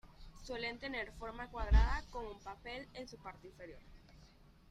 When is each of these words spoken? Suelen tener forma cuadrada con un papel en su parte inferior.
Suelen 0.41 0.79
tener 0.79 1.11
forma 1.11 1.51
cuadrada 1.51 2.03
con 2.09 2.25
un 2.25 2.39
papel 2.39 2.87
en 2.95 3.07
su 3.07 3.17
parte 3.19 3.45
inferior. 3.45 3.77